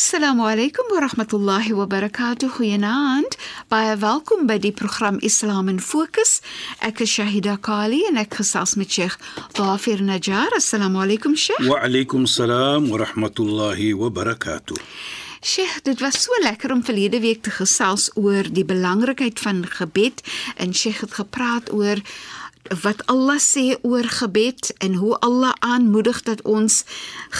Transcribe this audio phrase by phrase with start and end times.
[0.00, 2.48] Assalamu alaykum wa rahmatullahi wa barakatuh.
[2.56, 3.36] Goeienaand.
[3.68, 6.40] Baie welkom by die program Islam in Fokus.
[6.80, 9.18] Ek is Shahida Kali en ek gesels met Sheikh
[9.58, 10.56] Dhafir Najjar.
[10.56, 11.68] Assalamu alaykum Sheikh.
[11.68, 14.80] Wa alaykum salaam wa rahmatullahi wa barakatuh.
[15.44, 20.24] Sheikh, dit was so lekker om verlede week te gesels oor die belangrikheid van gebed
[20.56, 22.00] en Sheikh het gepraat oor
[22.82, 26.84] wat Allah sê oor gebed en hoe Allah aanmoedig dat ons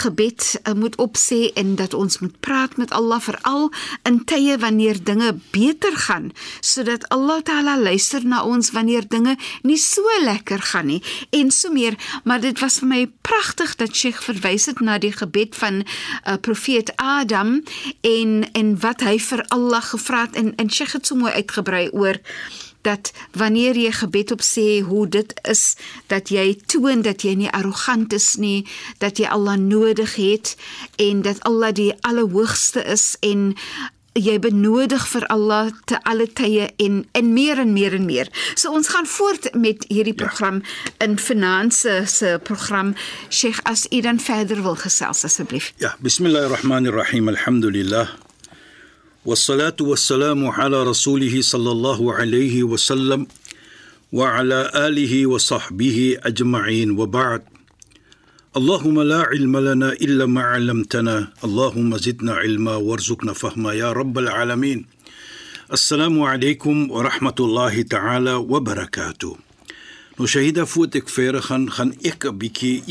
[0.02, 3.70] gebed uh, moet opsê en dat ons moet praat met Allah veral
[4.02, 6.30] in tye wanneer dinge beter gaan
[6.61, 11.02] sodat Allah Taala luister na ons wanneer dinge nie so lekker gaan nie.
[11.30, 15.12] En so meer maar dit was vir my pragtig dat Sheikh verwys het na die
[15.14, 17.60] gebed van uh, profeet Adam
[18.00, 20.36] en en wat hy vir Allah gevra het.
[20.36, 22.18] En en Sheikh het so mooi uitgebrei oor
[22.82, 25.76] dat wanneer jy gebed op sê hoe dit is
[26.07, 28.66] dat jy toon dat jy nie arrogant is nie,
[28.98, 30.57] dat jy Allah nodig het
[30.96, 33.55] en dat Allah die allerhoogste is en
[34.19, 38.30] jy benodig vir Allah te alle tye en en meer en meer en meer.
[38.55, 40.24] So ons gaan voort met hierdie ja.
[40.24, 41.06] program ja.
[41.06, 42.94] in Finanse se program.
[43.28, 45.72] Sheikh as u dan verder wil gesels asseblief.
[45.78, 47.28] Ja, bismillahirrahmanirrahim.
[47.28, 48.30] Alhamdulillah.
[49.24, 53.27] والصلاة والسلام على رسوله صلى الله عليه وسلم
[54.12, 57.42] وعلى آله وصحبه أجمعين وبعد.
[58.56, 61.32] اللهم لا علم لنا إلا ما علمتنا.
[61.44, 64.86] اللهم زدنا علما وارزقنا فهما يا رب العالمين.
[65.72, 69.36] السلام عليكم ورحمة الله تعالى وبركاته.
[70.16, 72.84] Nou Shahida voet ek verder gaan gaan ek 'n bietjie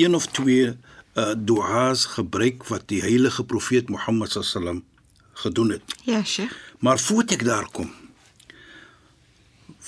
[2.16, 4.86] gebruik wat die heilige profeet Mohammed sallam
[5.44, 5.95] gedoen het.
[6.04, 6.56] Ja, Sheikh.
[6.80, 7.92] Maar voordat ek daar kom.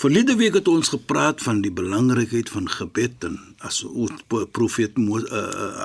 [0.02, 3.84] Verlede week het ons gepraat van die belangrikheid van gebed en as
[4.56, 4.98] profeet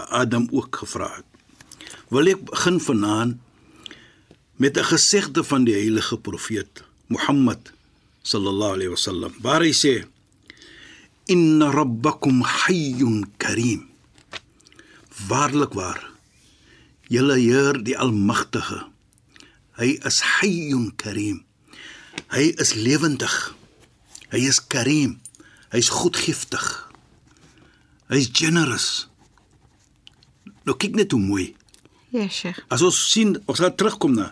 [0.08, 1.26] Adam ook gevra het.
[2.08, 3.42] Wil ek begin vanaand
[4.56, 7.72] met 'n gesegde van die heilige profeet Mohammed
[8.22, 9.32] sallallahu alaihi wasallam.
[9.40, 10.04] Waar hy sê:
[11.26, 13.88] "Inna rabbakum hayyun karim."
[15.28, 16.10] Waarlik waar.
[17.08, 18.86] Julle Heer die Almagtige
[19.76, 21.44] Hy is Hayyun Karim.
[22.32, 23.34] Hy is lewendig.
[24.32, 25.20] Hy is Karim.
[25.72, 26.64] Hy's goedgiftig.
[28.08, 29.06] Hy's generous.
[30.66, 31.50] Nou kyk net hoe mooi.
[32.14, 32.62] Ja, Sheikh.
[32.72, 34.30] As ons sien, ons gaan terugkom na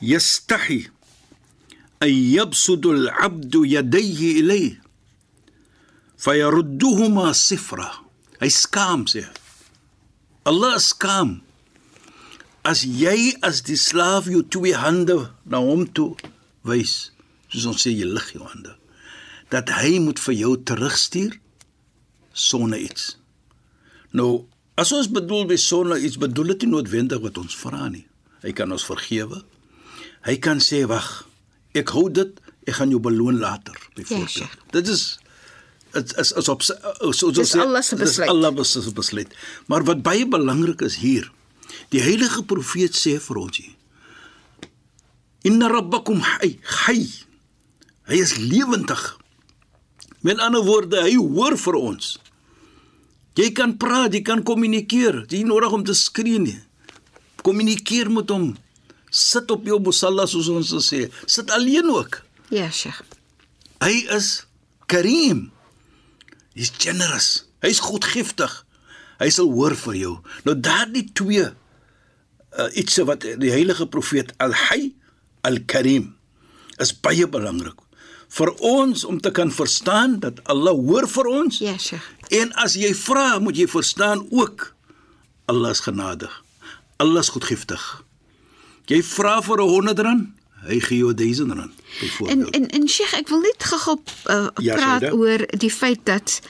[0.00, 0.86] yastahi
[2.00, 4.66] ay yabsudu al-'abd yadayhi ilay
[6.18, 7.90] fayarudduhuma sifra.
[8.38, 9.26] Hy skaam sê.
[10.46, 11.42] Allah skaam
[12.66, 16.14] as jy as die slaaf jou twee hande na hom toe
[16.68, 17.10] wys,
[17.48, 18.74] soos ons sê jy lig jou hande,
[19.52, 21.38] dat hy moet vir jou terugstuur
[22.32, 23.16] sonder iets.
[24.16, 24.46] Nou,
[24.78, 28.04] as ons bedoel by sonder iets, bedoel dit nie noodwendig wat ons vra nie.
[28.44, 29.42] Hy kan ons vergewe.
[30.26, 31.08] Hy kan sê wag,
[31.78, 32.36] ek hou dit,
[32.68, 34.44] ek gaan jou beloon later, byvoorbeeld.
[34.44, 35.08] Ja, dit is
[35.94, 36.76] dit is as op so
[37.16, 38.28] so sê Allah se besluit.
[38.28, 39.32] Allah se besluit.
[39.72, 41.30] Maar wat baie belangrik is hier,
[41.92, 43.74] Die heilige profeet sê vir ons hier:
[45.48, 47.06] Inna rabbakum hayy, hayy.
[48.08, 49.02] Hy is lewendig.
[50.24, 52.16] Met ander woorde, hy hoor vir ons.
[53.38, 55.22] Jy kan praat, jy kan kommunikeer.
[55.30, 56.56] Jy is nodig om te skree nie.
[57.46, 58.50] Kommunikeer met hom.
[59.14, 61.04] Sit op jou musalla soos ons sê.
[61.30, 62.18] Sit alleen ook.
[62.50, 63.04] Ja, Sheikh.
[63.84, 64.48] Hy is
[64.90, 65.50] Karim.
[66.56, 67.44] Hy's generous.
[67.62, 68.50] Hy's godgiftig.
[69.18, 70.14] Hy sal hoor vir jou.
[70.46, 74.92] Nou daardie twee uh, iets wat die heilige profeet Al-Hayy
[75.46, 76.14] Al-Karim
[76.78, 77.82] is baie belangrik
[78.28, 81.58] vir ons om te kan verstaan dat Allah hoor vir ons.
[81.64, 82.04] Ja, Sheikh.
[82.28, 84.74] En as jy vra, moet jy verstaan ook
[85.48, 86.32] Allah is genadig.
[87.00, 87.84] Allah is goedgiftig.
[88.88, 90.28] Jy vra vir 'n 100 rand,
[90.68, 92.54] hy gee jou 1000 rand byvoorbeeld.
[92.54, 93.96] En en en Sheikh, ek wil net gou
[94.30, 96.40] uh, ja, praat oor die feit dat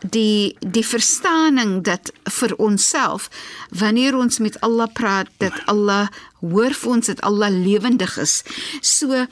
[0.00, 3.28] die die verstaaning dat vir onsself
[3.70, 6.08] wanneer ons met Allah praat dat Allah
[6.40, 8.42] hoor vir ons dat Allah lewendig is.
[8.80, 9.26] So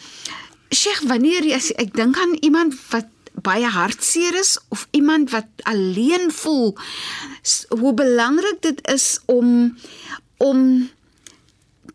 [0.70, 3.06] Sheikh, wanneer jy ek dink aan iemand wat
[3.46, 6.74] baie hartseer is of iemand wat alleen voel,
[7.68, 9.76] hoe belangrik dit is om
[10.36, 10.90] om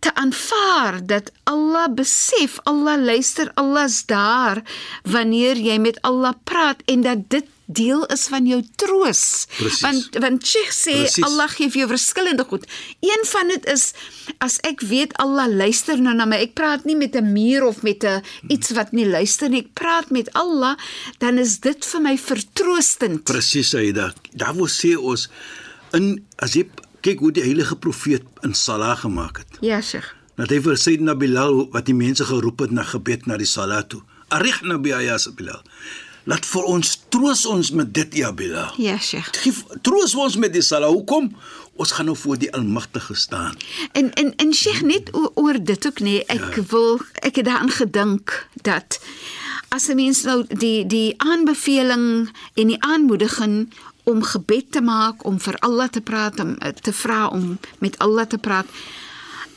[0.01, 4.63] te aanvaar dat Allah besef, Allah luister, Allah's daar
[5.03, 9.47] wanneer jy met Allah praat en dat dit deel is van jou troos.
[9.57, 9.81] Precies.
[9.81, 11.23] Want want Sheikh sê Precies.
[11.25, 12.67] Allah gee vir jou verskillende goed.
[12.99, 13.91] Een van dit is
[14.39, 16.41] as ek weet Allah luister nou na my.
[16.47, 19.61] Ek praat nie met 'n muur of met 'n iets wat nie luister nie.
[19.61, 20.77] Ek praat met Allah,
[21.19, 23.23] dan is dit vir my vertroostend.
[23.23, 24.13] Presies, Aida.
[24.33, 25.29] Daar word sê ons
[25.93, 26.67] in as jy
[27.01, 29.57] kyk hoe die heilige profeet in Salah gemaak het.
[29.61, 30.15] Ja, Sheikh.
[30.35, 33.89] Dat hy vir Sayyidina Bilal wat die mense geroep het na gebed na die salat
[33.89, 34.01] toe.
[34.29, 35.61] Arihna bi ayas Bilal.
[36.29, 38.73] Laat vir ons troos ons met dit ja Bilal.
[38.77, 39.31] Ja, Sheikh.
[39.81, 40.93] Troos ons met die salat.
[40.93, 41.31] Hoekom?
[41.81, 43.55] Ons gaan nou voor die Almagtige staan.
[43.97, 46.63] En en en Sheikh net o- oor dit ook nee, ek ja.
[46.69, 48.99] wil ek het daaraan gedink dat
[49.69, 53.73] as 'n mens nou die die aanbeveling en die aanmoediging
[54.03, 57.97] om gebed te maak, om vir Allah te praat, om eh, te vra om met
[57.97, 58.65] Allah te praat.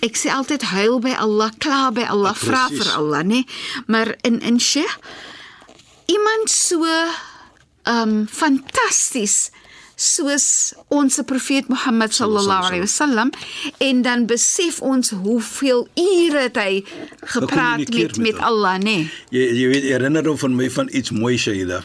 [0.00, 2.84] Ek sê altyd huil by Allah, kla by Allah, vra Presies.
[2.84, 3.26] vir Allah, nê?
[3.26, 3.46] Nee?
[3.86, 4.98] Maar in in Sheikh
[6.06, 6.84] iemand so
[7.88, 9.50] um fantasties
[9.94, 13.30] soos ons profeet Mohammed sallallahu alaihi wasallam
[13.78, 16.82] en dan besef ons hoeveel ure het hy
[17.36, 18.40] gepraat met met met.
[18.42, 19.10] Allah nê nee.
[19.30, 21.84] Jy jy weet herinner hom van my van iets mooi Shaida.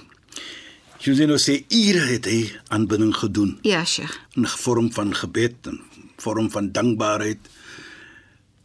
[1.00, 2.42] Jy sê ure het hy
[2.74, 5.80] aanbidding gedoen ja sheikh in vorm van gebed en
[6.19, 7.39] vorm van dankbaarheid.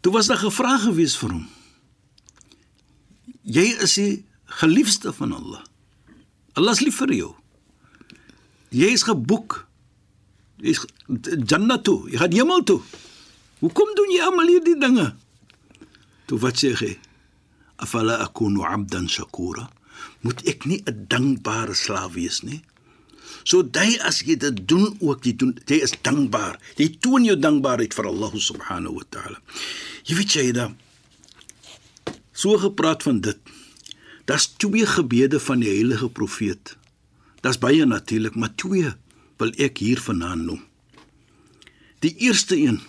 [0.01, 1.45] Toe was daar gevra gewees vir hom.
[3.45, 5.63] Jy is die geliefde van Allah.
[6.55, 7.33] Allah is lief vir jou.
[8.75, 9.67] Jy is geboek.
[10.63, 10.85] Jy is
[11.47, 12.11] Jannah toe.
[12.11, 12.81] Jy gaan hemel toe.
[13.63, 15.15] Hoekom doen jy almal hierdie dinge?
[16.29, 16.93] Toe wat sê hy?
[17.83, 19.71] Afala akunu 'abdan shakura?
[20.21, 22.63] Moet ek nie 'n dankbare slaaf wees nie?
[23.45, 26.59] So jy as jy dit doen ook jy doen jy is dankbaar.
[26.77, 29.39] Jy toon jou dankbaarheid vir Allah subhanahu wa taala.
[30.05, 30.73] Jy weet jy da
[32.33, 33.39] so gepraat van dit.
[34.25, 36.77] Daar's twee gebede van die heilige profeet.
[37.45, 38.93] Daar's baie natuurlik, maar twee
[39.37, 40.63] wil ek hier vanaand noem.
[42.05, 42.81] Die eerste een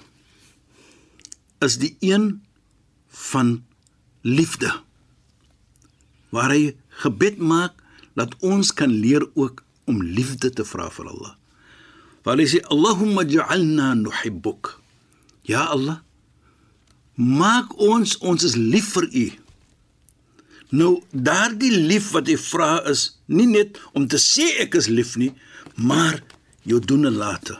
[1.64, 2.44] is die een
[3.08, 3.64] van
[4.22, 4.72] liefde.
[6.30, 7.84] Waar hy gebed maak
[8.16, 11.36] dat ons kan leer ook om liefde te vra vir Allah.
[12.24, 14.76] Waar hy sê Allahumma ja'alna nuhibbuk.
[15.46, 16.00] Ja Allah,
[17.16, 19.26] maak ons ons is lief vir U.
[20.74, 25.14] Nou daardie lief wat hy vra is nie net om te sê ek is lief
[25.20, 25.32] nie,
[25.76, 26.22] maar
[26.66, 27.58] jou doen en late.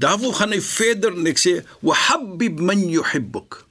[0.00, 3.62] Daarvoor gaan hy verder en ek sê wa habib man yuhibbuk.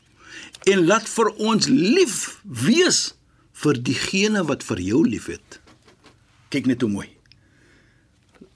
[0.70, 3.00] En laat vir ons lief wees
[3.64, 5.60] vir diegene wat vir jou liefhet.
[6.54, 7.10] Kyk net hoe mooi.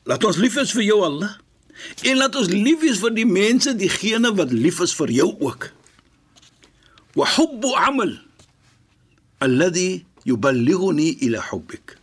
[0.07, 1.39] Laat ons lief wees vir jou Allah.
[2.07, 5.71] En laat ons lief wees vir die mense, diegene wat lief is vir jou ook.
[7.17, 8.13] Wa hubbu amal
[9.39, 11.97] alladhi yuballighuni ila hubbik.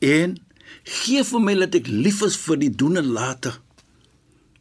[0.00, 0.36] En
[0.84, 3.52] gee vir my dat ek lief is vir die doen en late.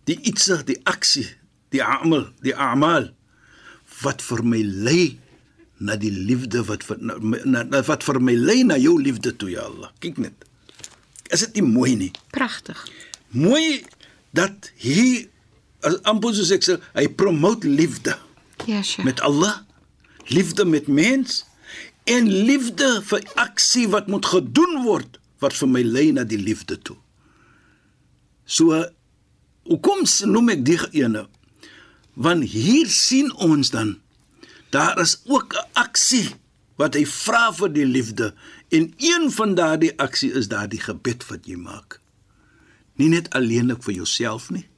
[0.09, 1.27] Die ietsie, die aksie,
[1.73, 3.11] die amal, die a'mal
[4.03, 5.17] wat vir my lei
[5.79, 9.51] na die liefde wat vir na, na, wat vir my lei na jou liefde toe
[9.53, 9.91] ja Allah.
[10.03, 10.47] Kyk net.
[11.29, 12.11] Is dit nie mooi nie?
[12.33, 12.79] pragtig
[13.29, 13.83] Mooi
[14.33, 15.29] dat hy
[15.85, 18.15] as amper soos ek sê, hy promote liefde
[18.67, 19.61] ja sheikh met Allah,
[20.33, 21.43] liefde met mens
[22.09, 26.77] en liefde vir aksie wat moet gedoen word wat vir my lei na die liefde
[26.81, 26.97] toe.
[28.50, 28.75] So
[29.69, 31.27] hoekom noem ek die ene?
[32.19, 34.00] Want hier sien ons dan
[34.73, 36.35] daar is ook 'n aksie
[36.77, 38.33] wat hy vra vir die liefde
[38.69, 42.00] en een van daardie aksie is daardie gebed wat jy maak.
[42.95, 44.69] Nie net alleenlik vir jouself nie,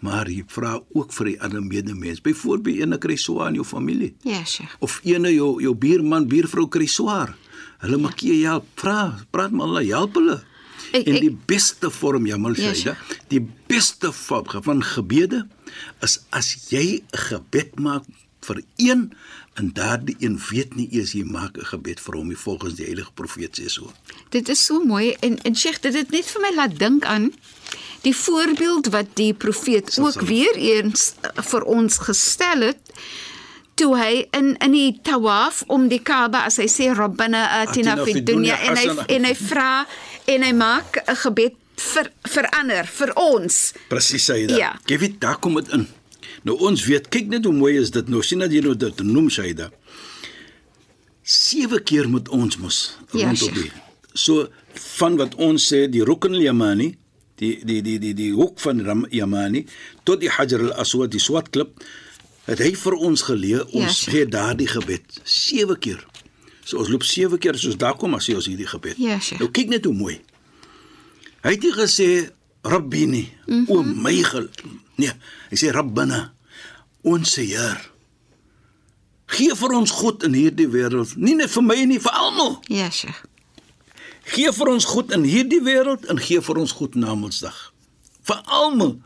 [0.00, 2.20] maar jy vra ook vir die ander medemens.
[2.20, 6.68] Byvoorbeeld ene kry swaar in jou familie ja sheikh of ene jou jou buurman, buurvrou
[6.68, 7.34] kry swaar.
[7.78, 10.42] Hulle maak jy help, vra, praat met hulle, help hulle.
[10.92, 12.96] Ek- En ek- die beste vorm Jamal Ja, Shaida,
[13.28, 15.46] die beste vorm van gebede
[16.02, 18.04] is as jy 'n gebed maak
[18.42, 19.12] vir een
[19.56, 22.84] en daardie een weet nie eers jy maak 'n gebed vir hom nie volgens die
[22.84, 23.92] heilige profeet sê so.
[24.30, 27.32] Dit is so mooi en en Sheikh, dit het net vir my laat dink aan
[28.06, 31.12] die voorbeeld wat die profeet ook weer eens
[31.50, 32.92] vir ons gestel het
[33.76, 38.22] toe hy in in die tawaf om die Kaaba as hy sê Rabbana atina fid
[38.28, 38.86] dunya en hy
[39.18, 39.70] en hy vra
[40.32, 43.72] en hy maak 'n gebed vir vir ander, vir ons.
[43.90, 44.56] Presies Shaida.
[44.56, 44.70] Ja.
[44.88, 45.86] Jy weet daar kom dit in.
[46.48, 48.22] Nou ons weet, kyk net hoe mooi is dit nou.
[48.22, 49.70] sien dat jy nou dit noem Shaida.
[51.22, 53.54] Sewe keer moet ons mos Ja, rondom Sheikh.
[53.54, 53.70] die.
[54.14, 54.48] So
[54.98, 56.96] van wat ons sê die Rukn al-Yamani,
[57.38, 59.66] die die die die die hoek van Ram- Yamani
[60.04, 61.82] tot die Hajar al-Aswad, die swart klip,
[62.46, 64.14] het hy vir ons geleer Ja, ons Sheikh.
[64.14, 66.00] sê daardie gebed sewe keer.
[66.64, 68.96] So ons loop sewe keer soos daar kom as jy ons hierdie gebed.
[68.98, 69.40] Ja, Sheikh.
[69.40, 70.20] Nou kyk net hoe mooi.
[71.42, 72.30] Hy het nie gesê
[72.66, 73.70] Rabbini, mm -hmm.
[73.70, 74.48] o my gel.
[74.96, 75.12] Nee,
[75.50, 76.32] hy sê Rabbana,
[77.02, 77.90] ons Heer.
[79.26, 82.60] Gee vir ons goed in hierdie wêreld, nie net vir my nie, vir almal.
[82.68, 83.24] Ja, Sheikh.
[84.26, 87.56] Gee vir ons goed in hierdie wêreld en gee vir ons goed na Mondsdag.
[88.26, 88.96] Vir almal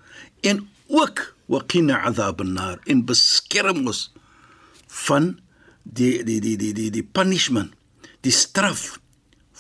[0.49, 4.09] en ook waqina adhaban nar en beskerm ons
[5.05, 5.35] van
[5.85, 7.75] die die die die die die punishment,
[8.25, 8.99] die straf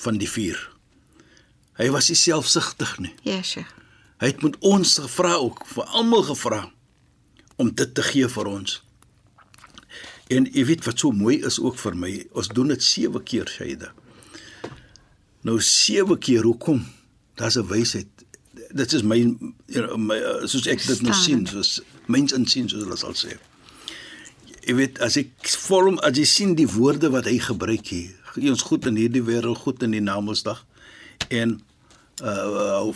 [0.05, 0.59] van die vuur.
[1.81, 3.15] Hy was nie selfsugtig nie.
[3.25, 3.71] Ja, Sheikh.
[4.21, 6.67] Hy het met ons gevra ook, vir almal gevra
[7.61, 8.81] om dit te gee vir ons.
[10.31, 13.49] En jy weet wat so mooi is ook vir my, ons doen dit 7 keer,
[13.49, 13.95] Shaida.
[15.47, 16.83] Nou 7 keer, hoekom?
[17.35, 18.09] Daar's 'n wysheid.
[18.71, 19.37] Dit is my,
[19.97, 23.39] my uh, soos ek dit nou sien, soos mens insien soos hulle sal sê.
[24.67, 25.33] Jy weet as ek
[25.65, 29.59] vorm as jy sien die woorde wat hy gebruik hier, ons goed in hierdie wêreld,
[29.59, 30.65] goed in die Namedsdag
[31.29, 31.61] en
[32.21, 32.93] uh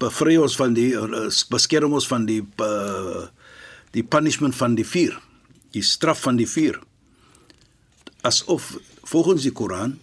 [0.00, 3.26] bevry ons van die uh, beskerm ons van die uh,
[3.92, 5.18] die punishment van die vuur
[5.76, 6.80] die straf van die vuur
[8.24, 8.72] asof
[9.12, 9.98] volgens die Koran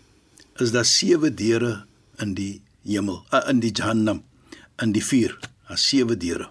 [0.61, 1.85] is daar sewe deure
[2.23, 4.23] in die hemel uh, in die Jahannam
[4.81, 5.35] in die vuur
[5.69, 6.49] as sewe deure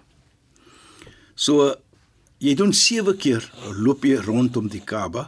[1.35, 1.73] so
[2.39, 3.45] jy doen sewe keer
[3.77, 5.27] loop jy rondom die Kaaba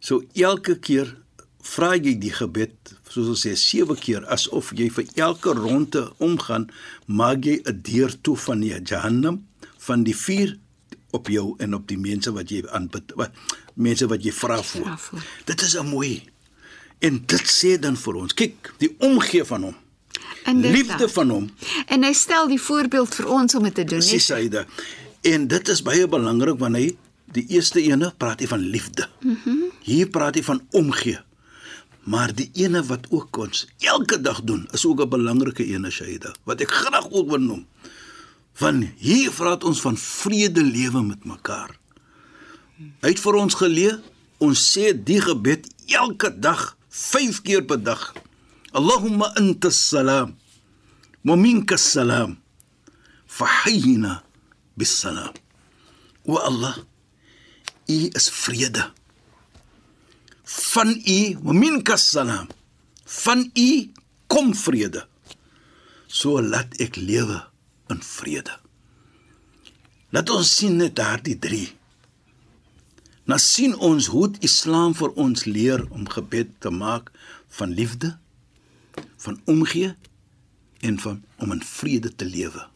[0.00, 1.16] so elke keer
[1.62, 6.68] vra jy die gebed soos ons sê sewe keer asof jy vir elke ronde omgaan
[7.06, 9.42] maak jy 'n deur toe van die Jahannam
[9.78, 10.58] van die vuur
[11.12, 13.32] op jou en op die mense wat jy aanbid wat
[13.74, 15.20] mense wat jy vra voor.
[15.44, 16.31] Dit is 'n mooi.
[17.02, 19.78] En dit sê dan vir ons, kyk, die omgee van hom.
[20.46, 21.48] En liefde van hom.
[21.86, 24.02] En hy stel die voorbeeld vir ons om dit te doen.
[24.02, 24.66] Dis syde.
[25.26, 26.96] En dit is baie belangrik wanneer hy
[27.32, 29.08] die eerste ene praat hy van liefde.
[29.20, 29.36] Mhm.
[29.44, 31.18] Mm Hier praat hy van omgee.
[32.06, 36.34] Maar die ene wat ook ons elke dag doen, is ook 'n belangrike ene Shaida
[36.44, 37.66] wat ek graag ook wil noem.
[38.52, 41.78] Van hier praat ons van vrede lewe met mekaar.
[43.00, 44.00] Hy het vir ons geleer,
[44.38, 48.02] ons sê die gebed elke dag, 5 keer per dag.
[48.76, 50.36] Allahumma antas salam
[51.24, 52.36] wa minkas salam.
[53.26, 54.20] Fahyina
[54.76, 55.32] bis salam.
[56.28, 56.76] O Allah,
[57.88, 58.84] U is vrede
[60.52, 62.46] van u minka salam
[63.24, 63.88] van u
[64.26, 65.06] kom vrede
[66.06, 67.38] so laat ek lewe
[67.90, 68.54] in vrede
[70.12, 71.62] laat ons sien net daardie 3
[73.32, 77.08] nou sien ons hoe die islam vir ons leer om gebed te maak
[77.56, 78.10] van liefde
[79.24, 79.94] van omgee
[80.84, 82.66] en van om in vrede te lewe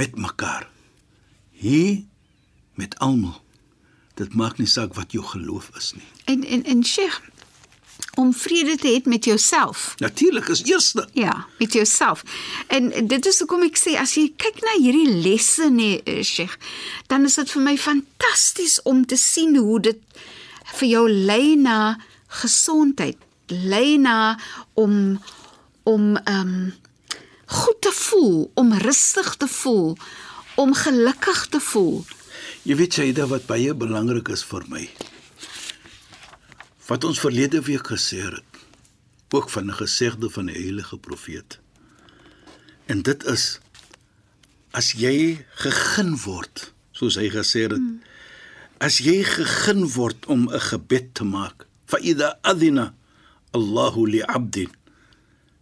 [0.00, 0.66] met mekaar
[1.54, 2.02] hier
[2.74, 3.38] met almal
[4.18, 6.08] dit maak nie saak wat jou geloof is nie.
[6.24, 7.20] En en en Sheikh
[8.18, 9.94] om vrede te hê met jouself.
[10.02, 11.08] Natuurlik is eerste.
[11.12, 12.22] Ja, met jouself.
[12.66, 16.56] En dit is hoekom ek sê as jy kyk na hierdie lesse nee Sheikh,
[17.06, 20.00] dan is dit vir my fantasties om te sien hoe dit
[20.80, 21.78] vir jou lei na
[22.42, 24.36] gesondheid, lei na
[24.74, 25.18] om
[25.88, 26.72] om ehm um,
[27.48, 29.94] goed te voel, om rustig te voel,
[30.60, 32.02] om gelukkig te voel.
[32.68, 34.82] Jy weet Saida wat baie belangrik is vir my.
[36.88, 38.44] Wat ons verlede week gesê het,
[39.30, 41.60] ook van 'n gesegde van 'n heilige profeet.
[42.86, 43.60] En dit is
[44.70, 48.00] as jy gegeen word, soos hy gesê het, hmm.
[48.78, 52.94] as jy gegeen word om 'n gebed te maak, fa idha adina
[53.50, 54.70] Allahu li 'abdin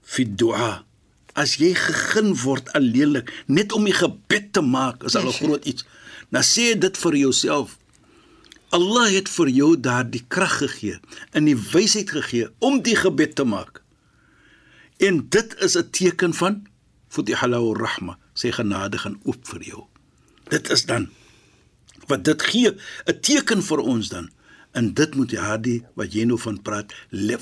[0.03, 0.85] fi du'a
[1.33, 5.65] as jy gegeen word alleenlik net om die gebed te maak is al 'n groot
[5.65, 5.85] iets
[6.35, 7.77] Nou sê dit vir jouself.
[8.75, 11.01] Allah het vir jou daardie krag gegee,
[11.33, 13.83] in die wysheid gegee om die gebed te maak.
[14.99, 16.67] En dit is 'n teken van
[17.09, 19.85] futihalahu rahma, sy genade gaan oop vir jou.
[20.49, 21.09] Dit is dan
[22.07, 22.71] wat dit gee,
[23.07, 24.31] 'n teken vir ons dan.
[24.73, 26.93] En dit moet jy hardie wat jy nou van praat,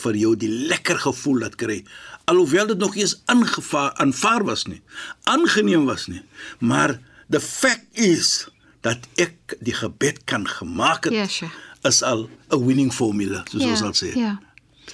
[0.05, 1.85] vir jou die lekker gevoel laat kry.
[2.25, 4.83] Alhoewel dit nog eens aangevaar aanvaar was nie,
[5.23, 6.23] aangeneem was nie,
[6.59, 7.01] maar
[7.31, 8.49] the fact is
[8.85, 11.51] dat ek die gebed kan gemaak het yes, ja,
[11.89, 14.13] is al 'n winning formula soos ja, ons sal sê.
[14.17, 14.39] Ja.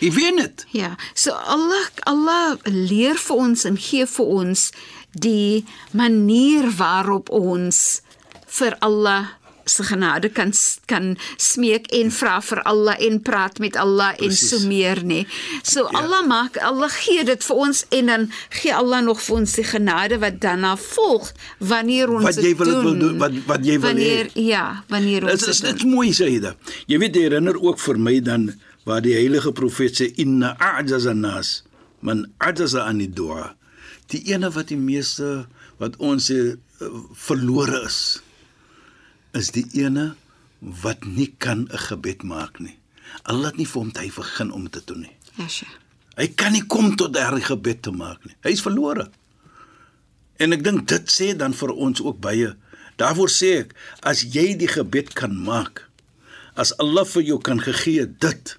[0.00, 0.66] Ek weet dit.
[0.70, 0.94] Ja.
[1.14, 4.70] So Allah Allah leer vir ons en gee vir ons
[5.12, 8.00] die manier waarop ons
[8.46, 9.34] vir Allah
[9.70, 10.52] se genade kan
[10.90, 14.52] kan smeek en vra vir Allah en praat met Allah Precies.
[14.52, 15.20] en so meer nê.
[15.62, 16.00] So ja.
[16.00, 18.26] Allah maak Allah gee dit vir ons en dan
[18.60, 22.72] gee Allah nog vir ons die genade wat daarna volg wanneer ons wat jy wil,
[22.72, 24.48] doen, wil doen wat wat jy wil wanneer hee.
[24.50, 26.74] ja, wanneer ons dit is dit mooi dit.
[26.86, 28.50] Jy weet jy herinner ook vir my dan
[28.88, 31.62] waar die heilige profeet sê inna a'jaza nas
[32.00, 33.54] man a'jaza an du'a.
[34.10, 35.46] Die ene wat die meeste
[35.78, 36.56] wat ons sê
[37.14, 38.20] verlore is
[39.32, 40.14] is die ene
[40.60, 42.76] wat nie kan 'n gebed maak nie.
[43.24, 45.16] Allah het nie vir hom tyd begin om te doen nie.
[45.36, 45.62] Yesh.
[46.16, 48.34] Hy kan nie kom tot daardie gebed te maak nie.
[48.42, 49.10] Hy's verlore.
[50.36, 52.56] En ek dink dit sê dan vir ons ook baie.
[52.96, 55.90] Daarvoor sê ek, as jy die gebed kan maak,
[56.60, 58.56] As Allah vir jou kan gegee dit,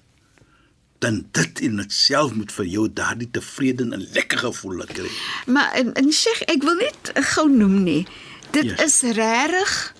[1.02, 5.10] dan dit in itself moet vir jou daardie tevrede en lekker gevoel kry.
[5.46, 8.06] Maar en, en Sheikh, ek wil net gou noem nie.
[8.54, 8.78] Dit Ja.
[8.84, 9.94] is regtig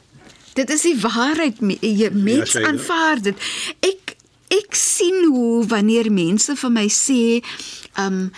[0.54, 1.60] dit is die waarheid.
[1.60, 2.68] me- Jy mens Shaida.
[2.68, 3.36] aanvaar dit.
[3.80, 4.16] Ek
[4.52, 7.42] ek sien hoe wanneer mense vir my sê,
[7.98, 8.30] um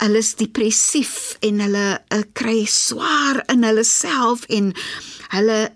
[0.00, 4.72] hulle is depressief en hulle uh, kry swaar in hulle self en
[5.30, 5.70] hulle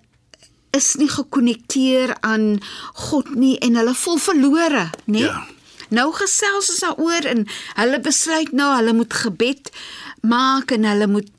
[0.76, 2.58] is nie gekonnekteer aan
[2.94, 5.18] God nie en hulle voel verlore, né?
[5.28, 5.46] Ja.
[5.90, 7.46] Nou gesels ons daaroor en
[7.78, 9.70] hulle besluit nou hulle moet gebed
[10.22, 11.30] maak en hulle moet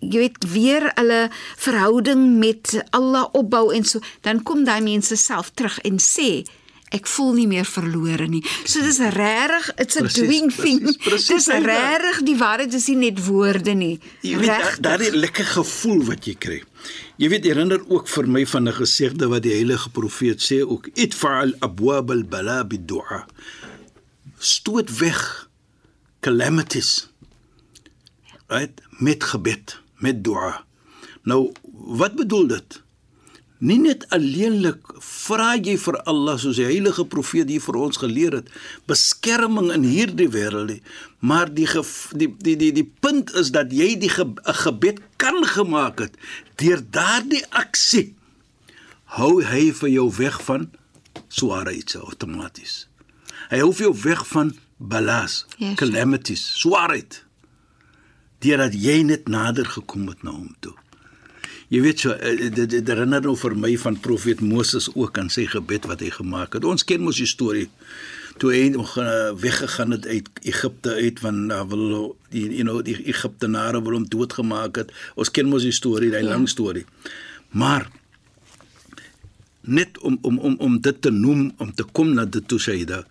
[0.00, 5.50] jy weet weer hulle verhouding met Allah opbou en so dan kom daai mense self
[5.54, 6.44] terug en sê
[6.90, 8.40] ek voel nie meer verlore nie.
[8.64, 10.80] So dis regtig it's a Presies, doing thing.
[11.04, 11.66] presies, Dis Saida.
[11.68, 13.98] regtig die waarheid is nie net woorde nie.
[14.24, 16.62] Jy weet daardie lekker gevoel wat jy kry.
[17.20, 20.88] Jy weet herinner ook vir my van 'n gesegde wat die heilige profeet sê ook
[20.94, 23.26] itfa'al abwab al-bala bid-du'a.
[24.38, 25.48] Stoot weg
[26.20, 27.08] calamities.
[28.48, 28.80] Right?
[28.98, 30.64] Met gebed, met dua.
[31.28, 31.52] Nou,
[31.98, 32.78] wat bedoel dit?
[33.58, 38.36] Nie net alleenlik vra jy vir Allah soos die heilige profeet hier vir ons geleer
[38.38, 38.52] het,
[38.86, 40.78] beskerming in hierdie wêreld nie,
[41.26, 44.28] maar die, gef- die die die die punt is dat jy die ge,
[44.62, 46.14] gebed kan gemaak het
[46.62, 48.12] deur daardie aksie
[49.18, 50.68] hou hy vir jou weg van
[51.28, 52.84] swaarheid outomaties.
[53.50, 55.74] Hy hou vir jou weg van balas, sure.
[55.80, 57.24] calamities, swaarheid.
[58.44, 60.74] Deurdat jy net nader gekom het na hom toe.
[61.68, 65.28] Jy weet so eh, dit dit herinner nou vir my van profeet Moses ook aan
[65.30, 66.64] sy gebed wat hy gemaak het.
[66.64, 67.68] Ons ken mos die storie
[68.38, 73.82] toe hy uh, weggegaan het uit Egipte uit van wil die you know die Egiptenare
[73.82, 74.92] wil hom doodgemaak het.
[75.18, 76.30] Ons ken mos die storie, daai Ja.
[76.30, 76.86] lang storie.
[77.50, 77.88] Maar
[79.62, 83.04] net om om om om dit te noem om te kom na dit toe Shaida.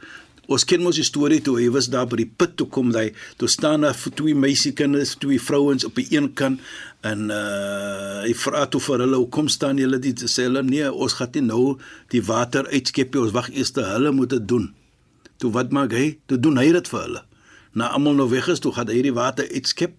[0.48, 3.10] Ons ken mos die storie toe hy was daar by die put toe kom hy
[3.40, 6.64] toe staan daar vir twee meisiekinders, twee vrouens op die een kant
[7.08, 10.88] en uh hy vra toe vir hulle hoe kom staan julle dit sê hulle nee
[10.88, 11.76] ons gaan nie nou
[12.16, 14.72] die water uitskep ons wag eers te hulle moet dit doen.
[15.38, 16.18] Toe wat maak hy?
[16.32, 17.24] Toe doen hy dit vir hulle.
[17.78, 19.96] Na almal nou weg is, toe gaan hy die water uitskep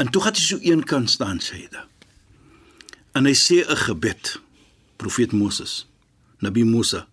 [0.00, 1.84] en toe gaan hy so een kant staan Shaida.
[3.14, 4.40] En hy sê 'n gebed.
[4.96, 5.86] Profeet Moses,
[6.40, 7.06] Nabi Musa.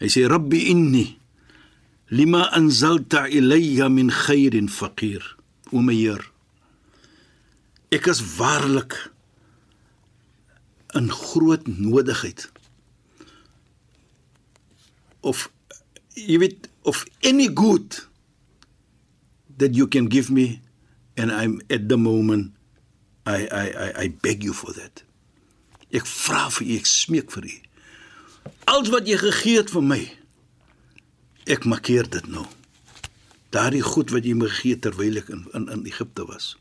[0.00, 1.23] Hy sê Rabbi inni
[2.10, 5.22] lima anzalta ilayya min khairin faqir.
[5.72, 6.22] O my Heer,
[7.90, 8.94] ek is waarlik
[10.94, 12.46] in groot nodigheid.
[15.24, 15.48] Of
[16.14, 17.98] jy weet of any good
[19.56, 20.60] that you can give me
[21.16, 22.52] and I'm at the moment
[23.26, 25.02] I I I I beg you for that.
[25.94, 27.54] Ek vra vir u, ek smeek vir u.
[28.68, 30.02] Alles wat jy gegee het vir my,
[31.46, 32.44] ek markeer dit nou.
[33.54, 36.54] Daardie goed wat jy my het terwyl ek in in, in Egipte was.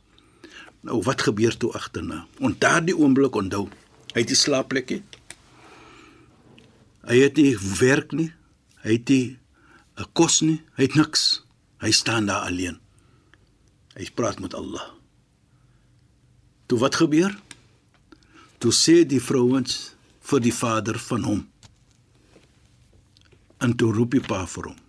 [0.83, 2.25] Nou wat gebeur toe agterna?
[2.39, 3.69] En daardie oomblik onthou,
[4.13, 5.03] hy het nie slaapplek nie.
[7.03, 8.31] Hy het nie werk nie.
[8.83, 9.37] Hy het nie
[9.97, 10.61] 'n kos nie.
[10.75, 11.43] Hy het niks.
[11.79, 12.79] Hy staan daar alleen.
[13.95, 14.91] Hy praat met Allah.
[16.65, 17.35] Toe wat gebeur?
[18.57, 21.52] Toe sê die vrouens vir die vader van hom.
[23.63, 24.80] En toe roep die pa vir hom.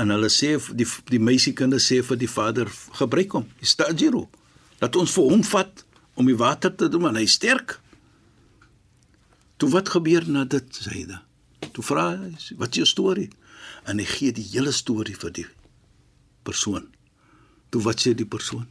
[0.00, 3.46] En hulle sê die die meisiekinders sê vir die vader gebruik hom.
[3.64, 4.26] Istajiro.
[4.80, 5.84] Laat ons vir hom vat
[6.16, 7.78] om die water te doen want hy sterk.
[9.56, 11.20] Toe wat gebeur na dit syde?
[11.72, 13.30] Toe vra hy, "Wat is jou storie?"
[13.86, 15.46] En hy gee die hele storie vir die
[16.42, 16.88] persoon.
[17.70, 18.66] Toe wat sê die persoon?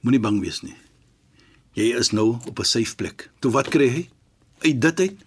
[0.00, 0.76] Moenie bang wees nie.
[1.74, 3.30] Jy is nou op 'n safe plek.
[3.40, 4.08] Toe wat kry hy?
[4.58, 5.18] Uit dit uit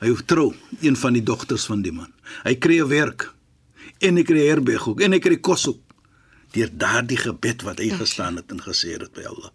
[0.00, 2.08] hy trou een van die dogters van die man.
[2.44, 3.34] Hy kry 'n werk
[4.00, 5.80] en hy kry herberg ook en hy kry kos ook
[6.52, 9.52] deur daardie gebed wat hy gestaan het en gesê het by Allah.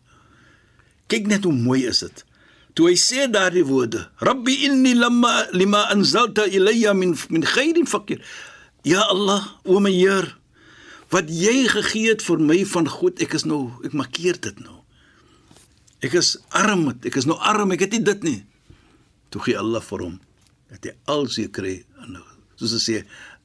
[1.07, 2.25] Kyk net hoe mooi is dit.
[2.73, 8.21] Toe hy sê daardie woorde, Rabbi inni lamma lima anzalta ilayya min min khairin fakir.
[8.83, 10.37] Ja Allah, o my Heer,
[11.09, 14.83] wat jy gegee het vir my van God, ek is nou, ek markeer dit nou.
[16.03, 18.45] Ek is arm, ek is nou arm, ek het nie dit nie.
[19.29, 20.19] Toe gee Allah vir hom
[20.69, 22.19] dat hy alles hier kry en
[22.55, 22.97] soos hy sê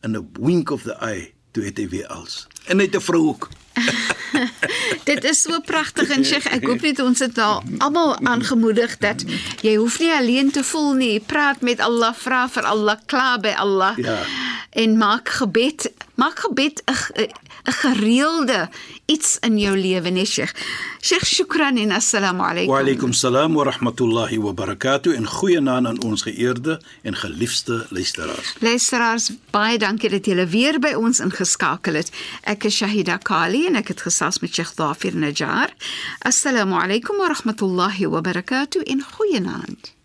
[0.05, 2.47] in 'n wink of the eye toe het hy weer alles.
[2.67, 3.49] En hy het 'n vrou ook.
[5.11, 9.25] Dit is so pragtig en Sheikh, ek hoop net ons het nou almal aangemoedig dat
[9.61, 11.21] jy hoef nie alleen te voel nie.
[11.21, 13.99] Praat met Allah, vra vir Allah, kla by Allah.
[13.99, 14.23] Ja.
[14.71, 17.29] En maak gebed, maak gebed 'n
[17.71, 18.69] 'n gereelde
[19.07, 20.55] iets in jou lewe, nee Sheikh.
[21.01, 22.73] Sheikh, shukran en assalamu alaykum.
[22.73, 28.55] Wa alaykum salaam wa rahmatullahi wa barakatuh en goeienaand aan ons geëerde en geliefde luisteraars.
[28.61, 32.11] Luisteraars, baie dankie dat julle weer by ons ingeskakel het.
[32.43, 35.71] Ek is Shahida Kali en ek het gesels met Sheikh Dafir Najjar.
[36.19, 40.00] Assalamu alaykum wa rahmatullahi wa barakatuh en goeienaand.